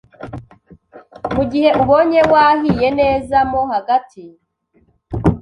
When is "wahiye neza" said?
2.33-3.37